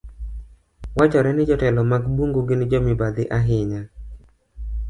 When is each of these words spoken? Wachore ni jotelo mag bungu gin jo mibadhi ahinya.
Wachore 0.95 1.33
ni 1.33 1.43
jotelo 1.49 1.81
mag 1.91 2.03
bungu 2.15 2.39
gin 2.47 2.61
jo 2.69 2.79
mibadhi 2.87 3.23
ahinya. 3.37 3.81